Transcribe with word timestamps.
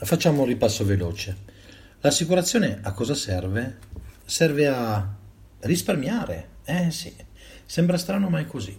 Facciamo 0.00 0.42
un 0.42 0.46
ripasso 0.46 0.84
veloce. 0.84 1.36
L'assicurazione 2.00 2.78
a 2.82 2.92
cosa 2.92 3.14
serve? 3.14 3.78
Serve 4.24 4.68
a 4.68 5.16
risparmiare. 5.62 6.50
Eh 6.64 6.92
sì, 6.92 7.12
sembra 7.66 7.98
strano 7.98 8.28
ma 8.28 8.38
è 8.38 8.46
così. 8.46 8.78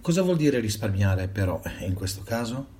Cosa 0.00 0.22
vuol 0.22 0.36
dire 0.36 0.60
risparmiare 0.60 1.26
però 1.26 1.60
in 1.80 1.94
questo 1.94 2.22
caso? 2.22 2.74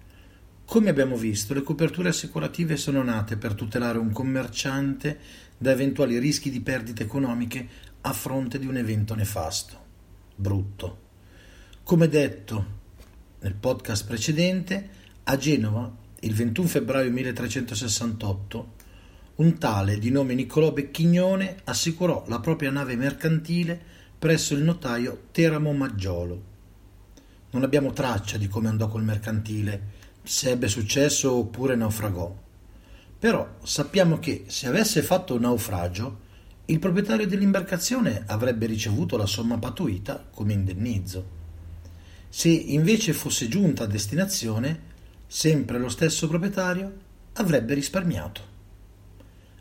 Come 0.65 0.91
abbiamo 0.91 1.17
visto, 1.17 1.55
le 1.55 1.63
coperture 1.63 2.11
assicurative 2.11 2.77
sono 2.77 3.03
nate 3.03 3.37
per 3.37 3.55
tutelare 3.55 3.99
un 3.99 4.13
commerciante 4.13 5.19
da 5.59 5.73
eventuali 5.73 6.19
rischi 6.19 6.51
di 6.51 6.61
perdite 6.61 7.03
economiche 7.03 7.69
a 8.03 8.13
fronte 8.13 8.61
di 8.61 8.67
un 8.67 8.77
evento 8.77 9.17
nefasto, 9.17 9.77
brutto. 10.37 10.99
Come 11.83 12.07
detto 12.07 12.67
nel 13.41 13.55
podcast 13.55 14.07
precedente, 14.07 14.89
a 15.25 15.37
Genova 15.37 16.05
il 16.27 16.35
21 16.35 16.67
febbraio 16.67 17.11
1368, 17.13 18.75
un 19.37 19.59
tale 19.59 19.99
di 20.01 20.11
nome 20.11 20.35
Niccolò 20.35 20.73
Becchignone 20.73 21.59
assicurò 21.63 22.25
la 22.27 22.41
propria 22.41 22.71
nave 22.71 22.97
mercantile 22.97 23.81
presso 24.19 24.55
il 24.55 24.65
notaio 24.65 25.27
Teramo 25.31 25.73
Maggiolo. 25.73 26.43
Non 27.51 27.63
abbiamo 27.63 27.93
traccia 27.93 28.39
di 28.39 28.49
come 28.49 28.67
andò 28.67 28.89
col 28.89 29.05
mercantile, 29.05 29.95
se 30.25 30.51
ebbe 30.51 30.67
successo 30.67 31.33
oppure 31.33 31.77
naufragò. 31.77 32.37
Però 33.21 33.59
sappiamo 33.63 34.19
che 34.19 34.47
se 34.49 34.67
avesse 34.67 35.03
fatto 35.03 35.35
un 35.35 35.43
naufragio, 35.43 36.25
il 36.65 36.81
proprietario 36.81 37.29
dell'imbarcazione 37.29 38.25
avrebbe 38.27 38.67
ricevuto 38.67 39.17
la 39.17 39.27
somma 39.27 39.59
patuita 39.59 40.27
come 40.29 40.55
indennizzo. 40.55 41.35
Se 42.29 42.49
invece 42.49 43.13
fosse 43.13 43.47
giunta 43.47 43.85
a 43.85 43.87
destinazione, 43.87 44.95
sempre 45.27 45.79
lo 45.79 45.89
stesso 45.89 46.29
proprietario 46.29 47.05
avrebbe 47.35 47.75
risparmiato. 47.75 48.55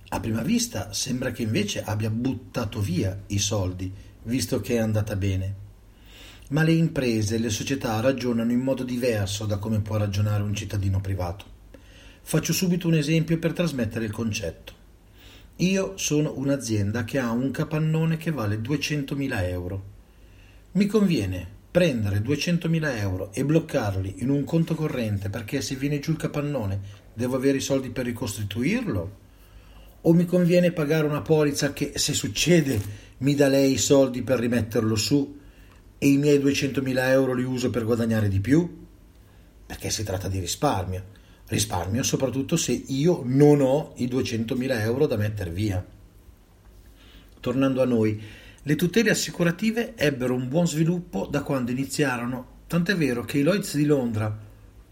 A 0.10 0.20
prima 0.20 0.42
vista 0.42 0.94
sembra 0.94 1.32
che 1.32 1.42
invece 1.42 1.84
abbia 1.84 2.10
buttato 2.10 2.80
via 2.80 3.24
i 3.28 3.40
soldi, 3.40 3.92
visto 4.24 4.62
che 4.62 4.76
è 4.76 4.78
andata 4.78 5.16
bene. 5.16 5.64
Ma 6.50 6.62
le 6.62 6.74
imprese 6.74 7.36
e 7.36 7.40
le 7.40 7.50
società 7.50 8.00
ragionano 8.00 8.52
in 8.52 8.60
modo 8.60 8.84
diverso 8.84 9.46
da 9.46 9.58
come 9.58 9.82
può 9.82 9.98
ragionare 9.98 10.44
un 10.44 10.54
cittadino 10.54 11.02
privato. 11.02 11.46
Faccio 12.22 12.54
subito 12.54 12.88
un 12.88 12.96
esempio 12.96 13.40
per 13.40 13.54
trasmettere 13.54 14.06
il 14.06 14.12
concetto. 14.12 14.74
Io 15.58 15.98
sono 15.98 16.34
un'azienda 16.38 17.04
che 17.04 17.18
ha 17.18 17.32
un 17.32 17.50
capannone 17.50 18.18
che 18.18 18.32
vale 18.32 18.58
200.000 18.58 19.44
euro. 19.50 19.84
Mi 20.74 20.86
conviene 20.86 21.55
prendere 21.76 22.22
200.000 22.22 23.00
euro 23.00 23.34
e 23.34 23.44
bloccarli 23.44 24.16
in 24.20 24.30
un 24.30 24.46
conto 24.46 24.76
corrente 24.76 25.30
perché 25.30 25.60
se 25.60 25.76
viene 25.76 26.00
giù 26.00 26.12
il 26.12 26.18
capannone 26.18 26.80
devo 27.14 27.36
avere 27.36 27.58
i 27.58 27.62
soldi 27.62 27.90
per 27.90 28.06
ricostituirlo? 28.06 29.18
O 30.00 30.14
mi 30.14 30.24
conviene 30.24 30.72
pagare 30.72 31.06
una 31.06 31.22
polizza 31.22 31.74
che 31.74 31.92
se 31.96 32.14
succede 32.14 32.80
mi 33.18 33.36
dà 33.36 33.50
lei 33.50 33.74
i 33.74 33.78
soldi 33.78 34.22
per 34.22 34.40
rimetterlo 34.40 34.96
su 34.96 35.38
e 35.98 36.08
i 36.08 36.16
miei 36.16 36.40
200.000 36.40 37.10
euro 37.10 37.34
li 37.34 37.44
uso 37.44 37.70
per 37.70 37.84
guadagnare 37.84 38.30
di 38.30 38.40
più? 38.40 38.86
Perché 39.66 39.90
si 39.90 40.06
tratta 40.06 40.30
di 40.30 40.40
risparmio. 40.40 41.04
Risparmio 41.46 42.04
soprattutto 42.04 42.56
se 42.56 42.72
io 42.72 43.22
non 43.26 43.60
ho 43.60 43.92
i 43.98 44.08
200.000 44.08 44.80
euro 44.80 45.08
da 45.08 45.18
mettere 45.18 45.50
via. 45.50 45.86
Tornando 47.42 47.82
a 47.82 47.86
noi, 47.86 48.22
le 48.68 48.76
tutele 48.76 49.12
assicurative 49.12 49.96
ebbero 49.96 50.34
un 50.34 50.48
buon 50.48 50.68
sviluppo 50.68 51.28
da 51.28 51.44
quando 51.44 51.70
iniziarono, 51.70 52.64
tant'è 52.66 52.96
vero 52.96 53.24
che 53.24 53.38
i 53.38 53.44
Lloyds 53.44 53.76
di 53.76 53.86
Londra, 53.86 54.36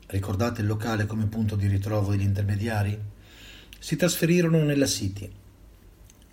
ricordate 0.06 0.62
il 0.62 0.68
locale 0.68 1.08
come 1.08 1.26
punto 1.26 1.56
di 1.56 1.66
ritrovo 1.66 2.12
degli 2.12 2.22
intermediari, 2.22 2.96
si 3.80 3.96
trasferirono 3.96 4.64
nella 4.64 4.86
City. 4.86 5.28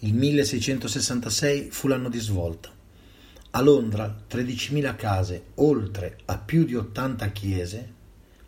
Il 0.00 0.12
1666 0.12 1.70
fu 1.70 1.88
l'anno 1.88 2.10
di 2.10 2.18
svolta. 2.18 2.68
A 3.52 3.60
Londra 3.62 4.22
13.000 4.28 4.94
case, 4.94 5.44
oltre 5.54 6.18
a 6.26 6.36
più 6.36 6.66
di 6.66 6.74
80 6.74 7.26
chiese, 7.30 7.92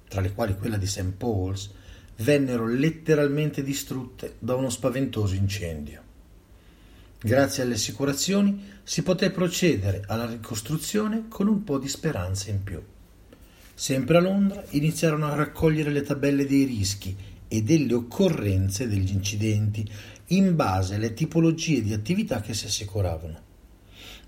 tra 0.07 0.21
le 0.21 0.35
quali 0.35 0.55
quella 0.55 0.77
di 0.77 0.87
St. 0.87 1.13
Paul's, 1.17 1.71
vennero 2.17 2.67
letteralmente 2.67 3.63
distrutte 3.63 4.35
da 4.39 4.55
uno 4.55 4.69
spaventoso 4.69 5.35
incendio. 5.35 6.11
Grazie 7.25 7.63
alle 7.63 7.75
assicurazioni 7.75 8.71
si 8.83 9.03
poté 9.05 9.31
procedere 9.31 10.03
alla 10.09 10.27
ricostruzione 10.27 11.27
con 11.29 11.47
un 11.47 11.63
po' 11.63 11.79
di 11.79 11.87
speranza 11.87 12.51
in 12.51 12.65
più. 12.65 12.83
Sempre 13.75 14.17
a 14.17 14.21
Londra 14.21 14.65
iniziarono 14.71 15.27
a 15.27 15.35
raccogliere 15.37 15.93
le 15.93 16.03
tabelle 16.03 16.47
dei 16.47 16.65
rischi 16.65 17.17
e 17.47 17.63
delle 17.63 17.95
occorrenze 17.95 18.89
degli 18.89 19.13
incidenti 19.13 19.89
in 20.29 20.57
base 20.57 20.97
alle 20.97 21.15
tipologie 21.15 21.81
di 21.81 21.93
attività 21.93 22.41
che 22.41 22.55
si 22.55 22.67
assicuravano. 22.67 23.51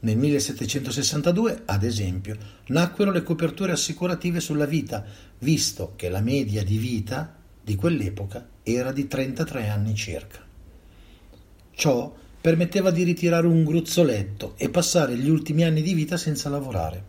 Nel 0.01 0.17
1762, 0.17 1.63
ad 1.65 1.83
esempio, 1.83 2.37
nacquero 2.67 3.11
le 3.11 3.25
coperture 3.25 3.73
assicurative 3.73 4.39
sulla 4.39 4.67
vita, 4.67 5.05
visto 5.41 5.95
che 5.97 6.09
la 6.09 6.21
media 6.21 6.63
di 6.63 6.77
vita 6.77 7.35
di 7.61 7.75
quell'epoca 7.75 8.47
era 8.63 8.93
di 8.93 9.09
33 9.09 9.69
anni 9.69 9.97
circa. 9.97 10.39
Ciò 11.73 12.23
permetteva 12.45 12.91
di 12.91 13.05
ritirare 13.05 13.47
un 13.47 13.65
gruzzoletto 13.65 14.53
e 14.59 14.69
passare 14.69 15.17
gli 15.17 15.31
ultimi 15.31 15.65
anni 15.65 15.81
di 15.81 15.95
vita 15.95 16.19
senza 16.19 16.51
lavorare. 16.51 17.03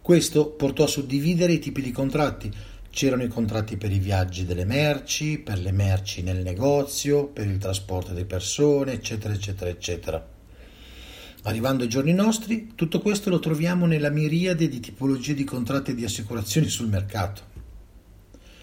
Questo 0.00 0.50
portò 0.50 0.84
a 0.84 0.86
suddividere 0.86 1.54
i 1.54 1.58
tipi 1.58 1.82
di 1.82 1.90
contratti. 1.90 2.48
C'erano 2.90 3.24
i 3.24 3.28
contratti 3.28 3.76
per 3.76 3.90
i 3.90 3.98
viaggi 3.98 4.46
delle 4.46 4.64
merci, 4.64 5.38
per 5.38 5.58
le 5.58 5.72
merci 5.72 6.22
nel 6.22 6.44
negozio, 6.44 7.26
per 7.26 7.48
il 7.48 7.58
trasporto 7.58 8.12
di 8.12 8.24
persone, 8.24 8.92
eccetera, 8.92 9.34
eccetera, 9.34 9.68
eccetera. 9.68 10.28
Arrivando 11.42 11.82
ai 11.82 11.88
giorni 11.88 12.12
nostri, 12.12 12.74
tutto 12.76 13.00
questo 13.00 13.30
lo 13.30 13.40
troviamo 13.40 13.84
nella 13.84 14.10
miriade 14.10 14.68
di 14.68 14.78
tipologie 14.78 15.34
di 15.34 15.42
contratti 15.42 15.92
di 15.92 16.04
assicurazioni 16.04 16.68
sul 16.68 16.86
mercato. 16.86 17.49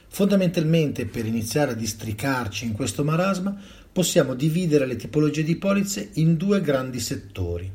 Fondamentalmente, 0.10 1.06
per 1.06 1.26
iniziare 1.26 1.72
a 1.72 1.76
districarci 1.76 2.66
in 2.66 2.74
questo 2.74 3.04
marasma, 3.04 3.56
possiamo 3.92 4.34
dividere 4.34 4.86
le 4.86 4.96
tipologie 4.96 5.44
di 5.44 5.56
polizze 5.58 6.12
in 6.14 6.38
due 6.38 6.62
grandi 6.62 7.00
settori. 7.00 7.72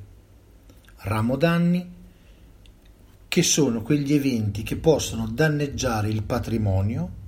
Ramo 0.99 1.37
danni, 1.37 2.01
che 3.29 3.43
sono 3.43 3.83
quegli 3.83 4.13
eventi 4.13 4.63
che 4.63 4.77
possono 4.77 5.27
danneggiare 5.27 6.09
il 6.09 6.23
patrimonio 6.23 7.21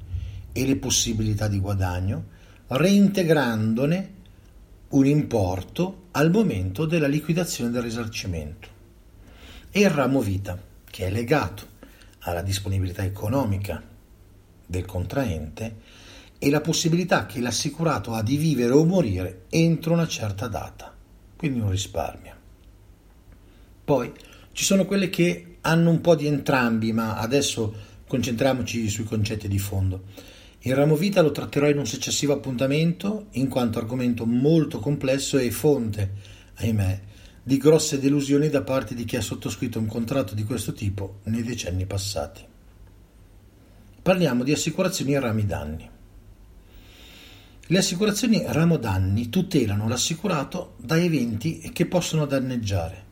e 0.53 0.67
le 0.67 0.77
possibilità 0.77 1.49
di 1.49 1.59
guadagno, 1.59 2.27
reintegrandone 2.67 4.13
un 4.91 5.07
importo 5.07 6.09
al 6.13 6.31
momento 6.31 6.85
della 6.87 7.07
liquidazione 7.07 7.71
del 7.71 7.83
risarcimento. 7.83 8.69
E 9.71 9.81
il 9.81 9.91
ramo 9.91 10.21
vita, 10.21 10.61
che 10.85 11.07
è 11.07 11.11
legato 11.11 11.67
alla 12.21 12.43
disponibilità 12.43 13.03
economica 13.03 13.83
del 14.67 14.85
contraente 14.85 15.77
e 16.39 16.51
la 16.51 16.61
possibilità 16.61 17.27
che 17.27 17.41
l'assicurato 17.41 18.13
ha 18.13 18.23
di 18.23 18.37
vivere 18.37 18.73
o 18.73 18.85
morire 18.85 19.45
entro 19.49 19.93
una 19.93 20.07
certa 20.07 20.47
data, 20.47 20.95
quindi 21.37 21.61
un 21.61 21.71
risparmio. 21.71 22.35
Poi 23.85 24.13
ci 24.53 24.65
sono 24.65 24.85
quelle 24.85 25.11
che 25.11 25.57
hanno 25.63 25.91
un 25.91 26.01
po' 26.01 26.15
di 26.15 26.27
entrambi, 26.27 26.93
ma 26.93 27.17
adesso 27.17 27.75
concentriamoci 28.07 28.89
sui 28.89 29.05
concetti 29.05 29.49
di 29.49 29.59
fondo. 29.59 30.05
Il 30.61 30.75
ramo 30.75 30.97
vita 30.97 31.21
lo 31.21 31.31
tratterò 31.31 31.69
in 31.69 31.79
un 31.79 31.87
successivo 31.87 32.33
appuntamento, 32.33 33.27
in 33.33 33.49
quanto 33.49 33.79
argomento 33.79 34.25
molto 34.25 34.79
complesso 34.79 35.37
e 35.37 35.51
fonte, 35.51 36.13
ahimè, 36.55 37.01
di 37.43 37.59
grosse 37.59 37.99
delusioni 37.99 38.49
da 38.49 38.63
parte 38.63 38.95
di 38.95 39.05
chi 39.05 39.17
ha 39.17 39.21
sottoscritto 39.21 39.79
un 39.79 39.87
contratto 39.87 40.35
di 40.35 40.45
questo 40.45 40.73
tipo 40.73 41.21
nei 41.25 41.43
decenni 41.43 41.85
passati. 41.85 42.53
Parliamo 44.05 44.45
di 44.45 44.53
assicurazioni 44.53 45.19
rami 45.19 45.47
danni. 45.47 45.91
Le 47.69 47.79
assicurazioni 47.79 48.43
ramo 48.47 48.77
danni 48.77 49.31
tutelano 49.31 49.89
l'assicurato 49.89 50.75
da 50.77 50.99
eventi 50.99 51.71
che 51.73 51.87
possono 51.87 52.27
danneggiare 52.27 53.03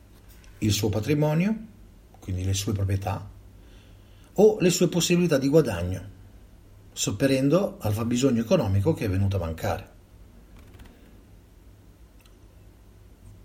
il 0.59 0.71
suo 0.71 0.89
patrimonio, 0.89 1.57
quindi 2.19 2.45
le 2.45 2.53
sue 2.53 2.73
proprietà, 2.73 3.27
o 4.33 4.57
le 4.59 4.69
sue 4.69 4.87
possibilità 4.87 5.39
di 5.39 5.47
guadagno, 5.47 6.09
sopperendo 6.91 7.77
al 7.79 7.93
fabbisogno 7.93 8.41
economico 8.41 8.93
che 8.93 9.05
è 9.05 9.09
venuto 9.09 9.37
a 9.37 9.39
mancare. 9.39 9.89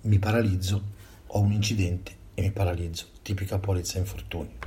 Mi 0.02 0.18
paralizzo, 0.18 0.82
ho 1.28 1.40
un 1.40 1.52
incidente 1.52 2.14
e 2.34 2.42
mi 2.42 2.50
paralizzo, 2.50 3.06
tipica 3.22 3.58
polizza 3.58 3.96
infortunio. 3.96 4.58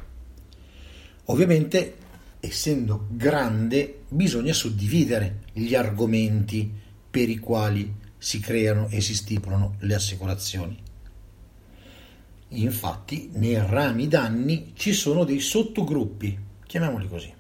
Ovviamente, 1.25 2.09
essendo 2.41 3.07
grande, 3.11 4.01
bisogna 4.09 4.51
suddividere 4.51 5.43
gli 5.53 5.75
argomenti 5.75 6.69
per 7.09 7.29
i 7.29 7.37
quali 7.37 7.93
si 8.17 8.39
creano 8.39 8.87
e 8.89 8.99
si 8.99 9.15
stipulano 9.15 9.75
le 9.79 9.93
assicurazioni. 9.93 10.77
Infatti, 12.49 13.29
nei 13.33 13.55
rami 13.55 14.07
danni 14.07 14.73
ci 14.75 14.91
sono 14.91 15.23
dei 15.23 15.39
sottogruppi, 15.39 16.37
chiamiamoli 16.65 17.07
così, 17.07 17.33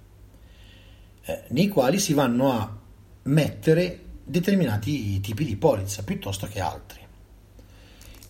eh, 1.23 1.43
nei 1.49 1.67
quali 1.67 1.99
si 1.99 2.13
vanno 2.13 2.51
a 2.51 2.79
mettere 3.23 3.99
determinati 4.23 5.19
tipi 5.19 5.43
di 5.43 5.57
polizza 5.57 6.03
piuttosto 6.03 6.47
che 6.47 6.61
altri. 6.61 6.99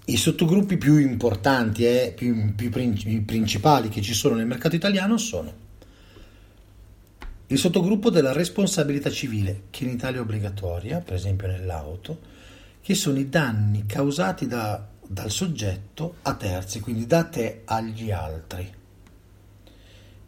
I 0.06 0.17
sottogruppi 0.17 0.77
più 0.77 0.97
importanti 0.97 1.85
e 1.85 2.07
eh, 2.07 2.12
più, 2.13 2.56
più 2.56 2.69
principali 2.69 3.89
che 3.89 4.01
ci 4.01 4.13
sono 4.13 4.35
nel 4.35 4.47
mercato 4.47 4.75
italiano 4.75 5.17
sono 5.17 5.61
il 7.51 7.57
sottogruppo 7.57 8.09
della 8.09 8.33
responsabilità 8.33 9.09
civile, 9.09 9.63
che 9.69 9.83
in 9.83 9.92
Italia 9.92 10.19
è 10.19 10.21
obbligatoria, 10.21 11.00
per 11.00 11.15
esempio 11.15 11.48
nell'auto, 11.48 12.19
che 12.81 12.95
sono 12.95 13.19
i 13.19 13.30
danni 13.30 13.86
causati 13.86 14.48
da 14.48 14.88
dal 15.12 15.30
soggetto 15.30 16.15
a 16.21 16.36
terzi, 16.36 16.80
quindi 16.80 17.06
da 17.06 17.25
te 17.25 17.63
agli 17.65 18.12
altri. 18.12 18.74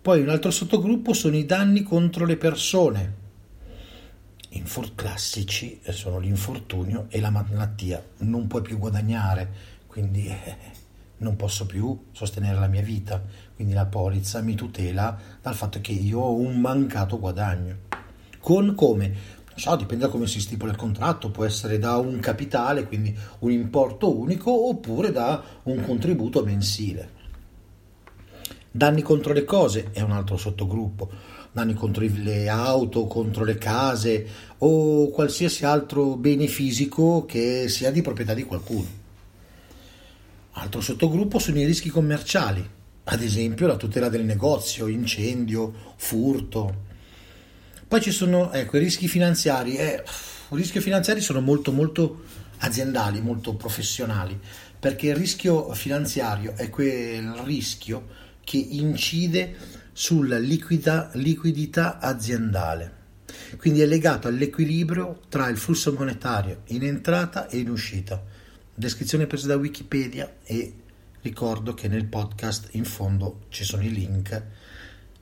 Poi 0.02 0.22
un 0.22 0.28
altro 0.28 0.52
sottogruppo 0.52 1.14
sono 1.14 1.38
i 1.38 1.46
danni 1.46 1.84
contro 1.84 2.25
le 2.25 2.36
persone. 2.36 3.22
Infor- 4.50 4.94
classici 4.94 5.80
sono 5.88 6.20
l'infortunio 6.20 7.06
e 7.08 7.22
la 7.22 7.30
malattia. 7.30 8.04
Non 8.18 8.48
puoi 8.48 8.62
più 8.62 8.78
guadagnare, 8.78 9.54
quindi 9.88 10.28
eh, 10.28 10.58
non 11.24 11.38
posso 11.38 11.66
più 11.66 12.08
sostenere 12.12 12.60
la 12.60 12.68
mia 12.68 12.81
vita. 12.81 13.24
Quindi 13.56 13.74
la 13.74 13.86
polizza 13.86 14.42
mi 14.42 14.56
tutela 14.56 15.18
dal 15.42 15.56
fatto 15.56 15.80
che 15.82 15.92
io 15.92 16.20
ho 16.20 16.34
un 16.34 16.60
mancato 16.60 17.20
guadagno. 17.20 17.76
Con 18.40 18.76
come? 18.76 19.42
so, 19.56 19.76
dipende 19.76 20.06
da 20.06 20.12
come 20.12 20.28
si 20.28 20.40
stipula 20.40 20.72
il 20.72 20.78
contratto, 20.78 21.30
può 21.30 21.46
essere 21.46 21.78
da 21.78 21.98
un 21.98 22.20
capitale, 22.20 22.86
quindi 22.86 23.16
un 23.40 23.52
importo 23.52 24.16
unico, 24.16 24.70
oppure 24.70 25.12
da 25.12 25.42
un 25.64 25.84
contributo 25.84 26.44
mensile. 26.44 27.22
Danni 28.72 29.04
contro 29.04 29.34
le 29.34 29.46
cose 29.46 29.92
è 29.92 30.02
un 30.02 30.12
altro 30.12 30.36
sottogruppo, 30.36 31.10
danni 31.52 31.76
contro 31.76 32.04
le 32.04 32.50
auto, 32.50 33.06
contro 33.06 33.44
le 33.44 33.58
case 33.60 34.28
o 34.58 35.10
qualsiasi 35.10 35.64
altro 35.64 36.16
bene 36.16 36.48
fisico 36.48 37.26
che 37.26 37.70
sia 37.70 37.92
di 37.92 38.02
proprietà 38.02 38.34
di 38.34 38.44
qualcuno. 38.44 39.02
Altro 40.54 40.82
sottogruppo 40.82 41.38
sono 41.38 41.60
i 41.60 41.66
rischi 41.66 41.90
commerciali, 41.90 42.68
ad 43.06 43.22
esempio 43.22 43.68
la 43.68 43.76
tutela 43.76 44.10
del 44.10 44.24
negozio, 44.24 44.88
incendio, 44.88 45.94
furto, 45.96 46.92
poi 47.94 48.02
ci 48.02 48.10
sono 48.10 48.52
ecco, 48.52 48.78
i 48.78 48.80
rischi 48.80 49.08
finanziari. 49.08 49.76
Eh, 49.76 50.04
I 50.50 50.56
rischi 50.56 50.80
finanziari 50.80 51.22
sono 51.22 51.42
molto, 51.42 51.72
molto 51.72 52.24
aziendali, 52.58 53.22
molto 53.22 53.54
professionali, 53.54 54.36
perché 54.80 55.10
il 55.10 55.16
rischio 55.16 55.72
finanziario 55.74 56.54
è 56.56 56.72
quel 56.72 57.34
rischio 57.44 58.08
che 58.44 58.58
incide 58.58 59.56
sulla 59.92 60.40
liquida, 60.40 61.12
liquidità 61.14 62.00
aziendale. 62.00 63.02
Quindi 63.58 63.82
è 63.82 63.86
legato 63.86 64.28
all'equilibrio 64.28 65.20
tra 65.30 65.48
il 65.50 65.58
flusso 65.58 65.94
monetario 65.94 66.62
in 66.70 66.82
entrata 66.82 67.48
e 67.48 67.60
in 67.60 67.70
uscita. 67.70 68.24
Descrizione 68.74 69.28
presa 69.28 69.46
da 69.46 69.56
Wikipedia 69.58 70.38
e 70.44 70.74
ricordo 71.24 71.74
che 71.74 71.88
nel 71.88 72.06
podcast 72.06 72.70
in 72.72 72.84
fondo 72.84 73.46
ci 73.48 73.64
sono 73.64 73.81
i 73.81 73.92
link 73.92 74.44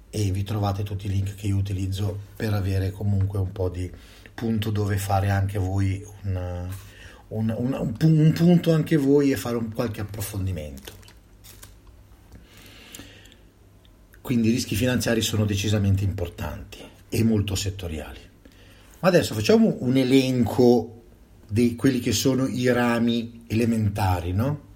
e 0.09 0.31
vi 0.31 0.43
trovate 0.43 0.81
tutti 0.83 1.05
i 1.05 1.09
link 1.09 1.35
che 1.35 1.47
io 1.47 1.55
utilizzo 1.55 2.19
per 2.35 2.53
avere 2.53 2.91
comunque 2.91 3.39
un 3.39 3.51
po' 3.51 3.69
di 3.69 3.89
punto 4.33 4.71
dove 4.71 4.97
fare 4.97 5.29
anche 5.29 5.59
voi 5.59 6.03
un, 6.23 6.67
un, 7.29 7.55
un, 7.55 7.95
un 8.01 8.33
punto 8.33 8.73
anche 8.73 8.97
voi 8.97 9.31
e 9.31 9.37
fare 9.37 9.55
un 9.57 9.71
qualche 9.71 10.01
approfondimento. 10.01 10.93
Quindi 14.21 14.49
i 14.49 14.51
rischi 14.51 14.75
finanziari 14.75 15.21
sono 15.21 15.45
decisamente 15.45 16.03
importanti 16.03 16.79
e 17.09 17.23
molto 17.23 17.53
settoriali. 17.53 18.19
Ma 18.99 19.07
adesso 19.07 19.35
facciamo 19.35 19.77
un 19.79 19.97
elenco 19.97 21.03
di 21.47 21.75
quelli 21.75 21.99
che 21.99 22.11
sono 22.11 22.47
i 22.47 22.71
rami 22.71 23.43
elementari, 23.47 24.31
no? 24.31 24.69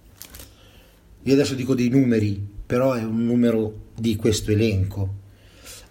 Io 1.27 1.33
adesso 1.33 1.55
dico 1.55 1.73
dei 1.73 1.89
numeri, 1.89 2.35
però 2.65 2.93
è 2.93 3.03
un 3.03 3.25
numero 3.25 3.89
di 3.95 4.15
questo 4.15 4.51
elenco. 4.51 5.23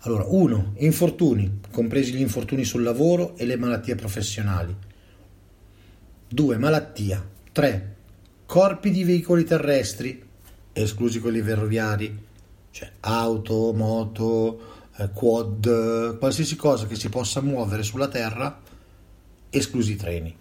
Allora, 0.01 0.27
1. 0.29 0.75
Infortuni, 0.79 1.61
compresi 1.73 2.13
gli 2.13 2.21
infortuni 2.21 2.63
sul 2.63 2.85
lavoro 2.85 3.37
e 3.37 3.45
le 3.45 3.57
malattie 3.57 3.97
professionali. 3.97 4.73
2. 6.29 6.59
Malattia. 6.59 7.29
3. 7.51 7.97
Corpi 8.47 8.93
di 8.93 9.03
veicoli 9.03 9.43
terrestri, 9.43 10.23
esclusi 10.73 11.19
quelli 11.19 11.43
ferroviari, 11.43 12.17
cioè 12.71 12.93
auto, 13.01 13.73
moto, 13.73 14.61
eh, 14.99 15.11
quad, 15.13 16.17
qualsiasi 16.19 16.55
cosa 16.55 16.87
che 16.87 16.95
si 16.95 17.09
possa 17.09 17.41
muovere 17.41 17.83
sulla 17.83 18.07
terra, 18.07 18.61
esclusi 19.51 19.93
i 19.93 19.97
treni. 19.97 20.37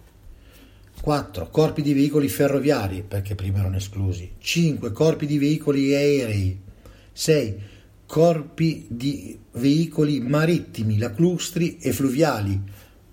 4. 1.04 1.50
Corpi 1.50 1.82
di 1.82 1.92
veicoli 1.92 2.28
ferroviari, 2.28 3.04
perché 3.06 3.34
prima 3.34 3.58
erano 3.58 3.76
esclusi. 3.76 4.36
5. 4.38 4.90
Corpi 4.90 5.26
di 5.26 5.36
veicoli 5.36 5.94
aerei. 5.94 6.58
6 7.12 7.72
corpi 8.06 8.86
di 8.88 9.38
veicoli 9.52 10.20
marittimi, 10.20 10.96
lacustri 10.96 11.76
e 11.78 11.92
fluviali, 11.92 12.58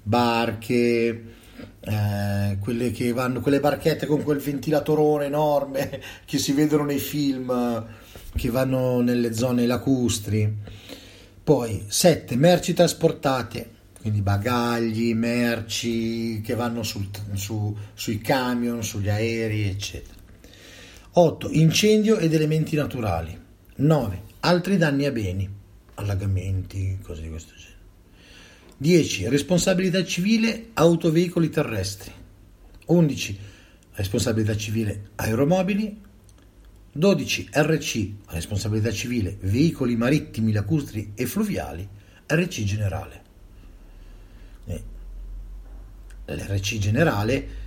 barche, 0.01 1.24
eh, 1.81 2.57
quelle, 2.62 2.91
che 2.91 3.12
vanno, 3.12 3.41
quelle 3.41 3.60
barchette 3.60 4.05
con 4.05 4.24
quel 4.24 4.39
ventilatorone 4.39 5.25
enorme 5.25 6.01
che 6.24 6.38
si 6.38 6.53
vedono 6.53 6.86
nei 6.86 7.00
film 7.00 7.86
che 8.33 8.50
vanno 8.50 9.01
nelle 9.01 9.33
zone 9.33 9.65
lacustri. 9.65 10.50
Poi 11.43 11.83
7 11.88 12.38
merci 12.38 12.74
trasportate, 12.74 13.69
quindi 14.01 14.22
bagagli, 14.22 15.13
merci 15.13 16.41
che 16.43 16.55
vanno 16.55 16.81
sul, 16.81 17.08
su, 17.34 17.77
sui 17.93 18.17
camion, 18.17 18.84
sugli 18.84 19.10
aerei, 19.10 19.70
eccetera. 19.70 20.20
8 21.13 21.50
incendio 21.51 22.17
ed 22.17 22.34
elementi 22.34 22.75
naturali. 22.75 23.39
9 23.75 24.29
altri 24.41 24.77
danni 24.77 25.05
a 25.05 25.12
beni, 25.12 25.48
allagamenti, 25.96 26.98
cose 27.01 27.22
di 27.22 27.29
questo 27.29 27.53
genere. 27.55 27.70
10. 28.77 29.29
Responsabilità 29.29 30.03
civile 30.03 30.70
autoveicoli 30.74 31.50
terrestri. 31.50 32.12
11. 32.88 33.39
Responsabilità 33.91 34.55
civile 34.58 35.12
aeromobili. 35.15 36.01
12. 36.91 37.50
RC. 37.51 38.10
Responsabilità 38.29 38.91
civile 38.91 39.38
veicoli 39.41 39.96
marittimi, 39.96 40.51
lacustri 40.51 41.12
e 41.13 41.27
fluviali. 41.27 41.88
RC 42.25 42.63
generale. 42.63 43.29
Eh, 44.65 44.83
L'RC 46.25 46.77
generale 46.77 47.59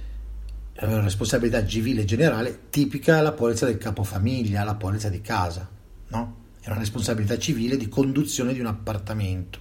la 0.77 1.01
responsabilità 1.01 1.65
civile 1.65 2.05
generale 2.05 2.63
tipica 2.71 3.21
la 3.21 3.33
polizza 3.33 3.65
del 3.65 3.79
capofamiglia, 3.79 4.65
la 4.65 4.75
polizza 4.75 5.09
di 5.09 5.21
casa, 5.21 5.69
no? 6.09 6.43
è 6.61 6.69
una 6.69 6.79
responsabilità 6.79 7.39
civile 7.39 7.77
di 7.77 7.89
conduzione 7.89 8.53
di 8.53 8.61
un 8.61 8.67
appartamento. 8.67 9.61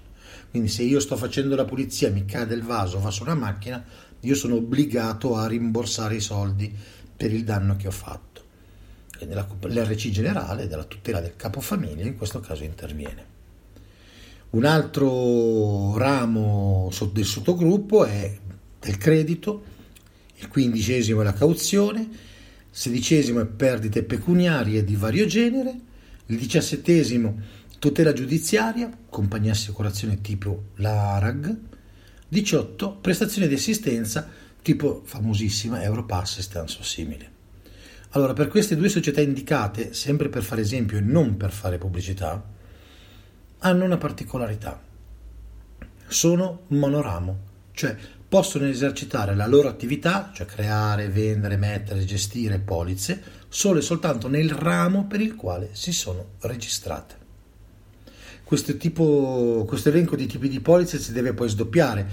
Quindi 0.50 0.70
se 0.70 0.84
io 0.84 1.00
sto 1.00 1.16
facendo 1.16 1.56
la 1.56 1.66
pulizia, 1.66 2.10
mi 2.10 2.26
cade 2.26 2.56
il 2.56 2.64
vaso, 2.64 3.00
va 3.00 3.12
su 3.12 3.24
una 3.24 3.36
macchina, 3.36 3.84
io 4.22 4.36
sono 4.36 4.56
obbligato 4.56 5.36
a 5.36 5.48
rimborsare 5.48 6.16
i 6.16 6.22
soldi 6.22 6.74
per 7.16 7.32
il 7.32 7.44
danno 7.44 7.76
che 7.76 7.88
ho 7.88 7.92
fatto. 7.92 8.42
E 9.20 9.26
l'RC 9.26 10.10
generale 10.10 10.68
della 10.68 10.84
tutela 10.86 11.20
del 11.20 11.36
capofamiglia 11.36 12.06
in 12.06 12.18
questo 12.18 12.40
caso 12.40 12.64
interviene. 12.64 13.33
Un 14.54 14.66
altro 14.66 15.98
ramo 15.98 16.92
del 17.12 17.26
sottogruppo 17.26 18.06
è 18.06 18.38
del 18.80 18.98
credito, 18.98 19.64
il 20.36 20.48
quindicesimo 20.48 21.22
è 21.22 21.24
la 21.24 21.34
cauzione, 21.34 22.08
sedicesimo 22.70 23.40
è 23.40 23.48
perdite 23.48 24.04
pecuniarie 24.04 24.84
di 24.84 24.96
vario 24.96 25.26
genere, 25.26 25.76
il 26.28 26.38
diciassettesimo 26.38 27.42
tutela 27.80 28.14
giudiziaria, 28.14 28.96
compagnia 29.10 29.54
assicurazione 29.54 30.22
tipo 30.22 30.66
la 30.76 31.16
ARAG, 31.16 31.58
18 32.28 32.98
prestazioni 33.02 33.48
di 33.48 33.56
assistenza 33.56 34.30
tipo 34.62 35.02
famosissima 35.04 35.82
Europass 35.82 36.38
e 36.38 36.42
stanzo 36.44 36.84
simile. 36.84 37.32
Allora, 38.12 38.34
per 38.34 38.50
queste 38.50 38.76
due 38.76 38.90
società 38.90 39.20
indicate, 39.20 39.96
sempre 39.96 40.30
per 40.30 40.44
fare 40.44 40.62
esempio 40.62 41.00
e 41.00 41.02
non 41.02 41.38
per 41.38 41.50
fare 41.50 41.80
pubblicità, 41.80 42.53
hanno 43.64 43.84
una 43.84 43.98
particolarità. 43.98 44.80
Sono 46.08 46.62
monoramo, 46.68 47.40
cioè 47.74 47.96
possono 48.30 48.66
esercitare 48.66 49.36
la 49.36 49.48
loro 49.48 49.68
attività, 49.68 50.32
cioè 50.34 50.46
creare, 50.46 51.10
vendere, 51.10 51.58
mettere, 51.58 52.06
gestire 52.06 52.60
polizze, 52.60 53.22
solo 53.50 53.80
e 53.80 53.82
soltanto 53.82 54.28
nel 54.28 54.52
ramo 54.52 55.06
per 55.06 55.22
il 55.22 55.36
quale 55.36 55.70
si 55.74 55.92
sono 55.92 56.36
registrate 56.40 57.22
questo, 58.54 58.78
tipo, 58.78 59.66
questo 59.68 59.90
elenco 59.90 60.16
di 60.16 60.28
tipi 60.28 60.48
di 60.48 60.60
polizze 60.60 61.00
si 61.00 61.12
deve 61.12 61.34
poi 61.34 61.50
sdoppiare, 61.50 62.08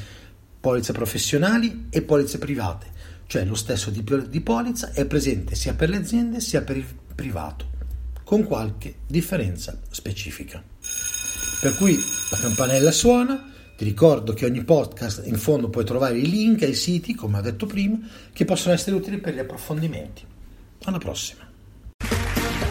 polizze 0.58 0.92
professionali 0.92 1.88
e 1.90 2.00
polizze 2.00 2.38
private, 2.38 2.86
cioè 3.26 3.44
lo 3.44 3.54
stesso 3.54 3.90
tipo 3.90 4.16
di 4.16 4.40
polizza 4.40 4.90
è 4.92 5.04
presente 5.04 5.54
sia 5.54 5.74
per 5.74 5.90
le 5.90 5.96
aziende 5.96 6.40
sia 6.40 6.62
per 6.62 6.78
il 6.78 6.86
privato, 7.14 7.66
con 8.24 8.44
qualche 8.44 9.00
differenza 9.06 9.78
specifica. 9.90 10.62
Per 11.60 11.76
cui 11.76 12.02
la 12.30 12.38
campanella 12.38 12.90
suona, 12.90 13.52
ti 13.76 13.84
ricordo 13.84 14.32
che 14.32 14.46
ogni 14.46 14.64
podcast 14.64 15.26
in 15.26 15.36
fondo 15.36 15.68
puoi 15.68 15.84
trovare 15.84 16.16
i 16.16 16.28
link 16.28 16.62
ai 16.62 16.72
siti, 16.74 17.14
come 17.14 17.36
ho 17.36 17.42
detto 17.42 17.66
prima, 17.66 17.98
che 18.32 18.46
possono 18.46 18.72
essere 18.72 18.96
utili 18.96 19.18
per 19.18 19.34
gli 19.34 19.40
approfondimenti. 19.40 20.24
Alla 20.84 20.96
prossima! 20.96 21.46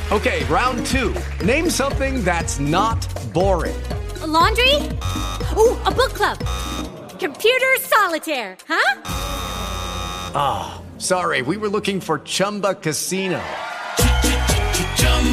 Okay, 0.10 0.44
round 0.46 0.84
two. 0.90 1.14
Name 1.44 1.70
something 1.70 2.24
that's 2.24 2.58
not 2.58 3.06
boring. 3.32 3.80
A 4.22 4.26
laundry? 4.26 4.74
Ooh, 5.56 5.78
a 5.86 5.92
book 5.92 6.14
club. 6.14 6.40
Computer 7.20 7.78
solitaire, 7.80 8.58
huh? 8.68 9.02
Ah, 10.34 10.80
oh, 10.80 10.84
sorry, 10.98 11.44
we 11.44 11.58
were 11.58 11.70
looking 11.70 12.00
for 12.02 12.20
Chumba 12.24 12.74
Casino. 12.74 13.40